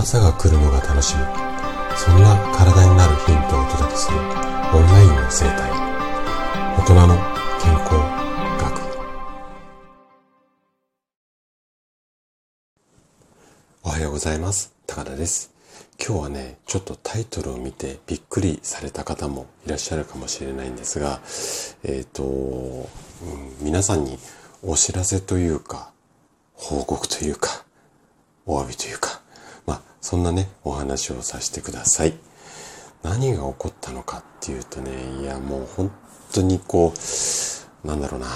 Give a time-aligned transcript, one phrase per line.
[0.00, 1.22] 朝が来るのが楽しみ。
[1.96, 4.24] そんな体になるヒントをお届けするオン
[4.86, 5.72] ラインの生態。
[6.78, 7.16] 大人の
[7.60, 7.94] 健康
[8.62, 8.78] 学。
[13.82, 14.72] おはようございます。
[14.86, 15.52] 高田です。
[16.00, 21.18] 今日はねちょっとタイトルを見てびっくりされた方もいらっしゃるかもしれないんですが
[21.82, 22.88] えっ、ー、と、うん、
[23.62, 24.16] 皆さんに
[24.62, 25.90] お知らせというか
[26.54, 27.64] 報告というか
[28.46, 29.17] お詫びというか
[30.00, 32.14] そんなね、お話をさせてください。
[33.02, 35.90] 何が起こったのかっていうとね、いやもう本
[36.32, 38.28] 当にこう、なんだろうな、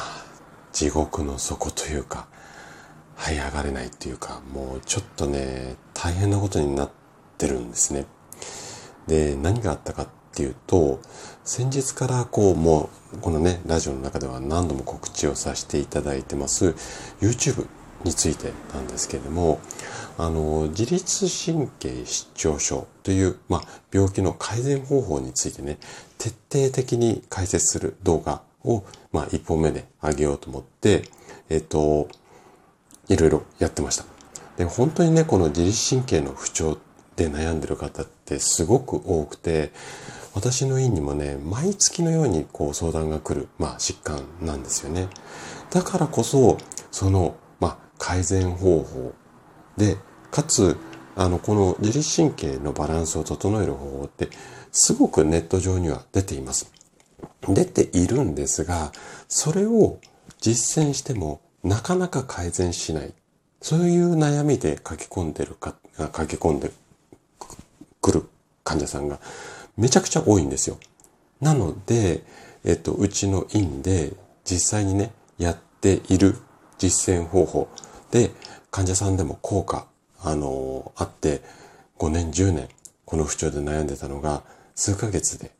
[0.72, 2.26] 地獄の底というか、
[3.16, 6.90] 這い上がれないっていうか、もうちょっとね、大変なことになっ
[7.38, 8.06] てるんですね。
[9.06, 11.00] で、何があったかっていうと、
[11.44, 16.74] 先日からこう、もう、このね、ラジオの中では何度も告知をさせていただいてます、
[17.20, 17.66] YouTube
[18.04, 19.60] についてなんですけれども、
[20.18, 25.78] あの、自律神経失調症という、まあ、病気の改善方法についてね、
[26.18, 31.04] 徹底的に解説する動画を、まあ、一本目で上げようと思って、
[31.48, 32.08] えっと、
[33.08, 34.04] いろいろやってました。
[34.56, 36.78] で、本当にね、この自律神経の不調
[37.16, 39.72] で悩んでる方ってすごく多くて、
[40.34, 45.08] 私の院にもね、毎月のようにこう相談が来る、まあ、疾患なんですよね。
[45.70, 46.58] だからこそ、
[46.90, 47.34] その、
[48.02, 49.14] 改善方法
[49.76, 49.96] で、
[50.32, 50.76] かつ、
[51.14, 54.28] あの、この自律神経のバランスを整える方法って、
[54.72, 56.72] すごくネット上には出ています。
[57.48, 58.90] 出ているんですが、
[59.28, 60.00] それを
[60.40, 63.14] 実践してもなかなか改善しない。
[63.60, 66.72] そういう悩みで書き込んでるか、書き込んで
[68.00, 68.24] くる
[68.64, 69.20] 患者さんが
[69.76, 70.76] めちゃくちゃ多いんですよ。
[71.40, 72.24] なので、
[72.64, 74.12] えっと、うちの院で
[74.44, 76.36] 実際にね、やっている
[76.78, 77.68] 実践方法
[78.12, 78.30] で、
[78.70, 79.86] 患者さんでも効果、
[80.20, 81.42] あのあって、
[81.98, 82.68] 5年、10年、
[83.04, 84.44] この不調で悩んでたのが、
[84.76, 85.50] 数ヶ月で、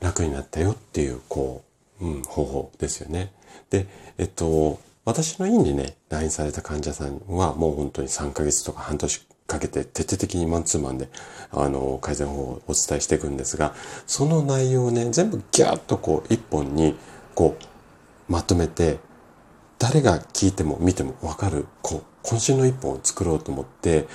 [0.00, 1.62] 楽になったよっていう、こ
[2.00, 3.32] う、うん、方法ですよね。
[3.70, 3.86] で、
[4.18, 11.10] えっと、私の院にね、来院された患者さんはもう本当に3ヶ月とか半年かけて徹底的にマンツーマンで、
[11.50, 13.74] あの、改善法をお伝えしていくんですが、
[14.06, 16.96] その内容をね、全部ギャーッとこう、一本に、
[17.34, 18.98] こう、まとめて、
[19.82, 24.06] 誰が聞いても見てもわかる、こう、渾身の一本を作ろうと思って、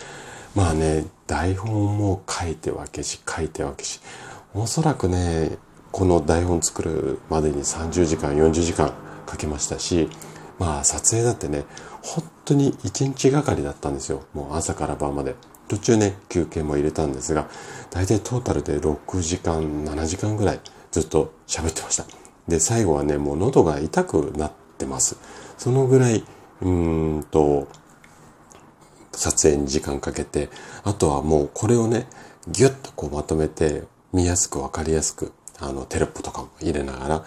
[0.56, 4.00] まあね、台本も書いてわけし、書いてわけし、
[4.54, 5.58] おそらくね、
[5.92, 8.94] この台本作るまでに30時間、40時間
[9.26, 10.10] かけましたし、
[10.58, 11.66] まあ撮影だってね、
[12.02, 14.24] 本当に1日がかりだったんですよ。
[14.34, 15.36] もう朝から晩まで。
[15.68, 17.50] 途中ね、休憩も入れたんですが、
[17.92, 20.62] 大体トータルで6時間、7時間ぐらい
[20.92, 22.06] ずっと喋ってました。
[22.48, 25.18] で、最後はね、もう喉が痛くなってます。
[25.58, 26.24] そのぐらい、
[26.62, 27.68] うんと、
[29.12, 30.50] 撮影に時間かけて、
[30.84, 32.08] あとはもうこれをね、
[32.48, 33.84] ギュッとこうまとめて、
[34.14, 37.26] 見やすくわかりやすく、あの、テロップとかも入れながら、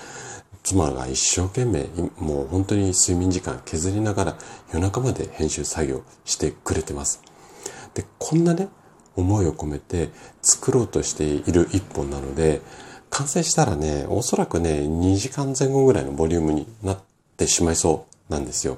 [0.62, 1.86] 妻が一生懸命、
[2.18, 4.38] もう本当に睡眠時間削りながら
[4.72, 7.22] 夜中まで編集作業してくれてます。
[7.94, 8.68] で、こんなね、
[9.16, 10.10] 思いを込めて
[10.42, 12.60] 作ろうとしている一本なので、
[13.10, 16.98] 完成したらね、おそらくね、2時間前後ぐらいのボリュームになっ
[17.44, 18.76] ってしまいそうなんですよ。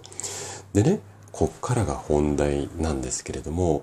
[0.73, 1.01] でね、
[1.33, 3.83] こっからが本題なんですけれども、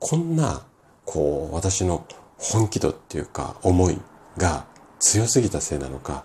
[0.00, 0.62] こんな、
[1.04, 2.04] こう、私の
[2.36, 3.98] 本気度っていうか、思い
[4.36, 4.66] が
[4.98, 6.24] 強すぎたせいなのか、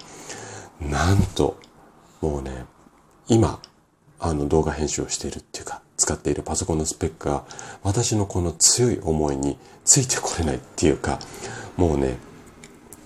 [0.81, 1.57] なんと、
[2.21, 2.65] もうね、
[3.27, 3.59] 今、
[4.19, 7.43] あの動画編集をしているっていうか、使っているパソコンのスペックが、
[7.83, 11.19] 私のこの強い思いについてこれないっていうか、
[11.77, 12.17] もうね、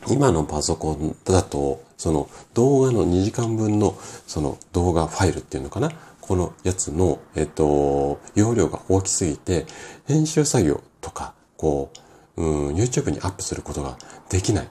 [0.09, 3.97] 今のパソコンだと、その動画の2時間分の
[4.27, 5.91] その動画ファイルっていうのかな？
[6.21, 9.65] このやつの、えっと、容量が大きすぎて、
[10.07, 11.91] 編集作業とか、こ
[12.37, 13.97] う、うん、YouTube にアップすることが
[14.29, 14.69] できない。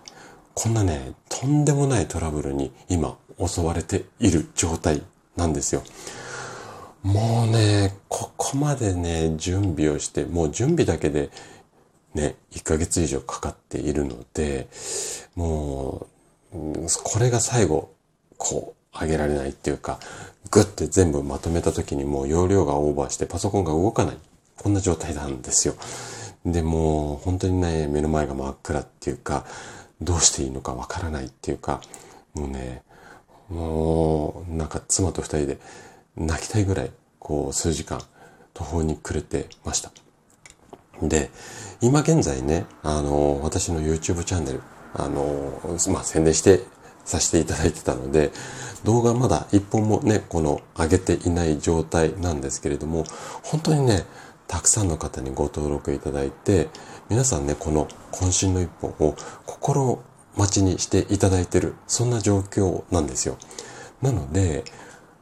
[0.55, 5.03] こんなね、とんでもないトラブルに今襲われている状態
[5.37, 5.83] なんですよ。
[7.03, 11.31] もうね、ここまでね、準備をして、もう準備だけで
[12.15, 14.69] ね、1ヶ月以上かかっているので、
[15.35, 16.07] も
[16.53, 17.93] う、これが最後、
[18.37, 20.01] こう、上げられないっていうか、
[20.51, 24.17] グッて全部まとめた時にもう容量がオーバーしてパソコンが動かない。
[24.57, 25.75] こんな状態なんですよ。
[26.45, 29.45] で、もう本当にね、目の前が真っ暗っていうか、
[30.01, 31.81] どうしていいのかわからないっていうか、
[32.35, 32.83] もうね、
[33.49, 35.59] もう、なんか妻と二人で
[36.17, 38.01] 泣きたいぐらい、こう、数時間
[38.55, 39.93] 途方に暮れてました。
[41.03, 41.31] で、
[41.81, 44.63] 今現在ね、あの、私の YouTube チャンネル、
[44.95, 45.61] あの、
[45.93, 46.63] まあ、宣伝して
[47.05, 48.33] させていただいてたので、
[48.85, 53.05] 動画まだ一本もね、この上げていない状態なんですけれども、
[53.43, 54.05] 本当にね、
[54.47, 56.69] たくさんの方にご登録いただいて、
[57.09, 59.17] 皆さんね、この渾身の一本を
[59.47, 60.03] 心
[60.37, 63.37] 待ちにしていただいてる、そんな状況なんですよ。
[64.01, 64.65] なので、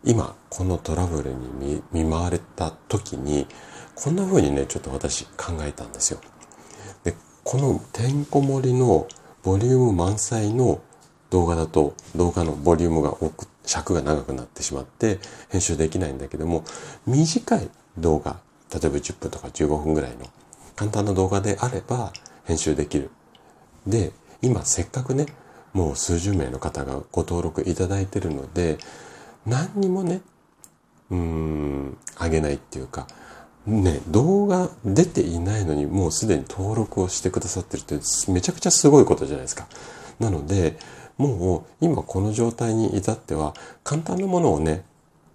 [0.04, 3.46] 今、このトラブルに見舞われた時に、
[3.96, 6.20] こんな風にね、ちょっと私考えたんですよ。
[7.02, 7.14] で、
[7.44, 9.08] このてんこ盛りの
[9.42, 10.80] ボリューム満載の
[11.30, 16.62] 動画だと動画のボリュームが多く、尺が長くなってしまって編集できないんだけども、
[17.06, 18.38] 短い動画、
[18.70, 20.26] 例えば10分とか15分ぐらいの
[20.76, 22.12] 簡単な動画であれば
[22.44, 23.10] 編集できる。
[23.86, 25.26] で、今せっかくね、
[25.72, 28.76] もう数十名の方がご登録いただいてるので、
[29.46, 30.20] 何にもね、
[31.10, 33.06] うーん、あげないっていうか、
[33.66, 37.96] ね、動画出ていないのにもうすでに登録をしてくださってるって
[38.30, 39.66] めちゃくちゃすごいことじゃないですか。
[40.20, 40.78] なので、
[41.18, 44.84] もう今この状態に至っては簡単なものをね、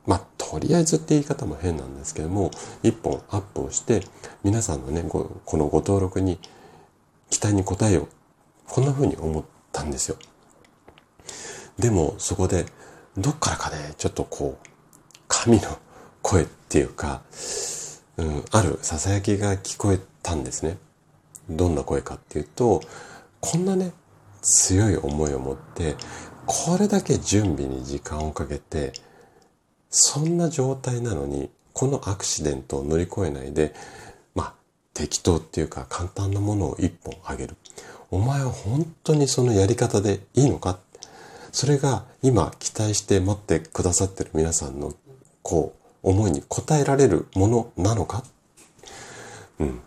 [0.06, 2.52] まあ、とりあえずって言い方も変なんですけども、
[2.84, 4.02] 一本アップをして
[4.44, 6.40] 皆さんのね、このご登録に
[7.30, 8.08] 期待に応えよう。
[8.68, 10.16] こんな風に思ったんですよ。
[11.78, 12.66] でもそこで
[13.18, 14.68] どっからかね、ちょっとこう、
[15.28, 15.78] 神の
[16.22, 17.22] 声っていうか、
[18.22, 20.78] うん、ある囁きが聞こえたんですね。
[21.50, 22.82] どんな声かっていうと、
[23.40, 23.94] こんなね、
[24.42, 25.96] 強い思いを持って、
[26.46, 28.94] これだけ準備に時間をかけて、
[29.90, 33.74] そんな状態なのに、このアクシデントを乗り越えないで、
[34.36, 34.54] まあ、
[34.94, 37.56] 適当っていうか簡単なものを一本あげる。
[38.12, 40.80] お前は本当にそのやり方でいいのか？
[41.54, 44.94] それが今期待して待ってくださってる皆さんの
[45.42, 48.24] こう思いに応えられるものなのか？
[49.60, 49.82] うん。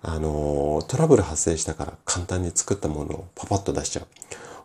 [0.00, 4.06] あの、トラブル発生したから簡単に作ったものをパパッと出しちゃう。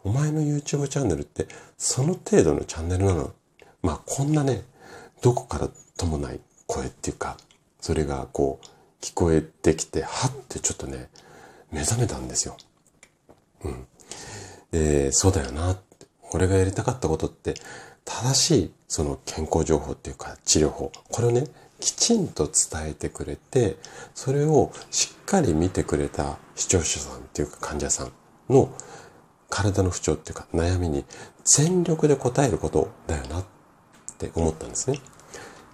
[0.04, 1.48] お前の YouTube チャンネルって
[1.78, 3.34] その程度のチャンネルなの？
[3.82, 4.64] まあこんなね、
[5.22, 7.38] どこからともない声っていうか、
[7.82, 8.66] それがこう
[9.04, 11.10] 聞こえてきて、はってちょっとね、
[11.72, 12.56] 目覚めたんですよ。
[13.64, 13.88] うん。
[14.72, 15.78] で、そうだよな。
[16.34, 17.54] 俺がやりたかったことって、
[18.06, 20.92] 正しいその健康情報っていうか治療法。
[21.10, 21.48] これをね、
[21.80, 23.78] きちんと伝えてくれて、
[24.16, 28.12] それをしっかり見てくれた視聴者さんっていうか患者さん
[28.50, 28.70] の
[29.50, 31.06] 体の不調っていうか悩みに
[31.44, 33.46] 全力で答えることだよなっ
[34.18, 35.00] て思ったんですね。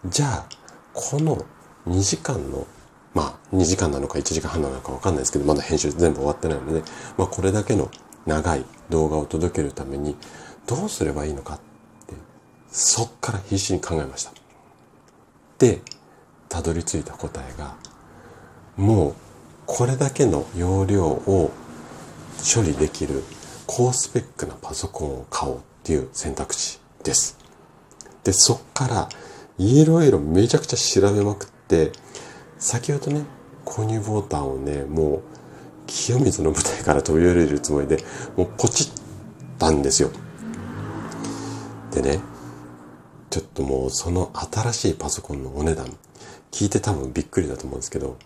[0.06, 0.46] じゃあ、
[0.94, 1.46] この
[1.88, 2.66] 2時間の、
[3.14, 6.84] まあ2時間なのか1時間半なのかわかんないですけど、まだ編集全部終わってないので、
[7.18, 7.90] まあこれだけの
[8.26, 10.16] 長い動画を届けるために
[10.70, 11.60] どうすればいいのかっ
[12.06, 12.14] て、
[12.72, 14.32] そっから必死に考えました。
[15.58, 15.82] で、
[16.48, 17.76] たどり着いた答えが、
[18.78, 19.14] もう
[19.66, 21.52] これだけの容量を
[22.56, 23.24] 処理できる
[23.66, 27.36] 高スペックなパソコンを買おうっていう選択肢です。
[28.24, 29.10] で、そっから
[29.58, 31.92] いろいろめちゃくちゃ調べまくって、
[32.60, 33.24] 先ほどね、
[33.66, 35.22] 購入ボタンをね、もう
[35.88, 38.04] 清水の舞台から飛び降りるつもりで、
[38.38, 38.88] もうポチっ
[39.58, 40.12] たんですよ。
[41.92, 42.20] でね、
[43.30, 45.88] ちょっともうその新しいパソコンのお値段、
[46.52, 48.18] 聞いて多分びっくりだと思うんですけど、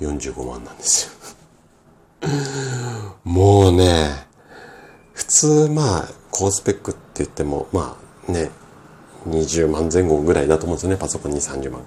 [0.00, 1.10] 45万なんです
[2.22, 2.28] よ。
[3.24, 4.26] もうね、
[5.12, 7.96] 普通まあ、高スペックって言っても、ま
[8.28, 8.50] あね、
[9.28, 11.82] 20万前後ぐらいだと思うんですよね、パソコンに30万。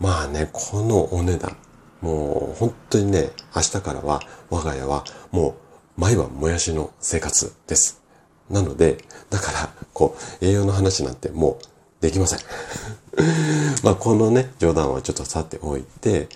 [0.00, 1.56] まあね、このお値段。
[2.00, 5.56] もう本当にね、明日からは我が家はも
[5.96, 8.03] う毎晩もやしの生活です。
[8.50, 8.98] なので、
[9.30, 12.38] だから、こう、栄養の話なんてもうできません。
[13.82, 16.28] まあ、このね、冗談はちょっとさておいて、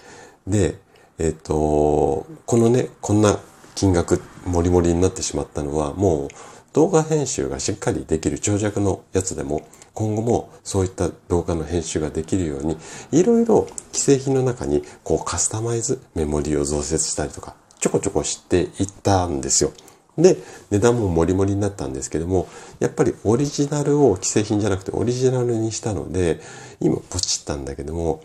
[0.46, 0.78] で、
[1.18, 3.38] えっ、と、このね、こんな
[3.74, 6.28] 金額、もりもりになってしまったのは、もう
[6.72, 9.62] 動画編集がしっかりできる長尺のやつでも、
[9.94, 12.76] 今後もそういった動画の編集ができるように、
[13.10, 19.72] いろいろ既製品の中にこうカスタマイズメモリーを増設したりとか、ちょこちょこしていったんですよ。
[20.18, 20.36] で、
[20.70, 22.48] 値段もモリモリになったんですけども、
[22.80, 26.40] やっぱりオリジナルを既製品じゃなくてオリジナルにしたので、
[26.80, 28.20] 今ポチったんだけども、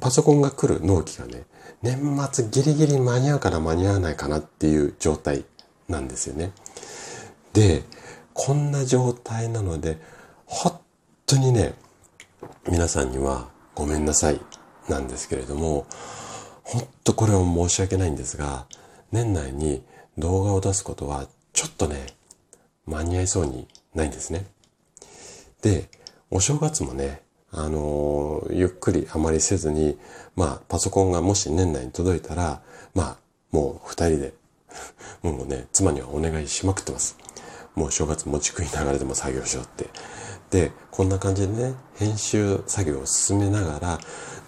[0.00, 1.44] パソコンが来る納期がね、
[1.80, 1.98] 年
[2.30, 5.44] 末ギリギリ間に合うかな間に合わないかなっていう状態
[5.88, 6.52] なんですよね。
[7.54, 7.82] で、
[8.34, 9.98] こんな状態なので、
[10.46, 10.78] 本
[11.26, 11.74] 当にね、
[12.70, 14.40] 皆さんにはごめんなさい
[14.88, 15.86] なんですけれども、
[16.62, 18.66] 本当これは申し訳ないんですが、
[19.10, 19.82] 年内に
[20.18, 22.06] 動画を出すことはちょっとね、
[22.86, 24.46] 間に合いそうにないんですね。
[25.62, 25.88] で、
[26.30, 29.98] お正月もね、あのー、ゆっくりあまりせずに、
[30.36, 32.62] まあ、パソコンがもし年内に届いたら、
[32.94, 33.16] まあ、
[33.50, 34.34] もう二人で
[35.22, 37.16] もうね、妻にはお願いしまくってます。
[37.74, 39.88] もう正月餅食いながらでも作業しようって。
[40.50, 44.00] で、こんな感じでね、編集作業を進めながら、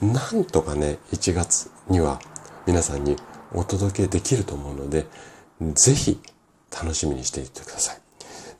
[0.06, 2.20] なんとかね、1月には
[2.66, 3.16] 皆さんに
[3.52, 5.06] お届けできると思うので、
[5.72, 6.20] ぜひ
[6.70, 7.98] 楽しみにしていてください。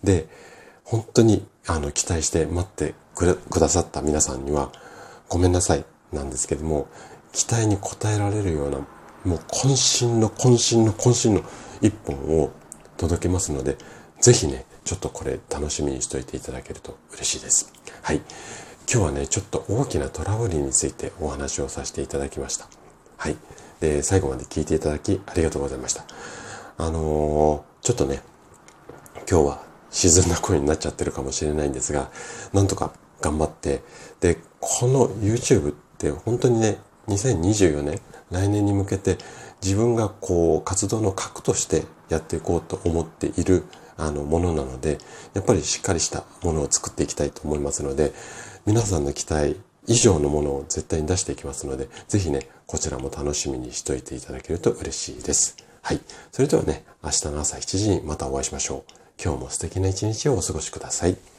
[0.04, 0.26] で、
[0.84, 4.70] 本当にあの期待して待ってくださった皆さんには
[5.28, 6.88] ごめんなさいなんですけども、
[7.32, 8.78] 期待に応えられるような、
[9.24, 11.44] もう渾身の渾身の渾身の
[11.80, 12.52] 一本を
[12.96, 13.76] 届けますので、
[14.20, 17.72] ぜひね、ちょっとこれ楽しみにしといていただけると嬉しいです。
[18.02, 18.20] はい。
[18.90, 22.68] 今日はね、ちょっと大きなトラブルについてお話をさせていただきました。
[23.16, 23.36] はい。
[23.80, 26.04] で、最後まで聞いていただきありがとうございました。
[26.76, 28.22] あのー、ちょっとね、
[29.30, 32.10] 今日は沈んだ声になっちゃってるかもしれないんですが、
[32.52, 33.82] なんとか頑張って、
[34.20, 36.78] で、この YouTube って本当にね、
[37.08, 38.00] 2024年、
[38.30, 39.18] 来年に向けて
[39.62, 43.64] 自分がこう活動の核としてやっていこうと思っている
[43.96, 44.98] あのものなので、
[45.34, 48.12] やっぱりしっかりしたものを作っていきたいと思いますので、
[48.66, 55.63] 皆さんの期待以上のものを絶対に出していきますので、ぜひね、こちらも楽しみにしといていただけると嬉しいです。
[55.84, 56.00] はい。
[56.32, 58.92] それではね、明日の朝7時にまたお会いしましょう。
[59.22, 61.33] 今日も素敵な一日をお過ごしください。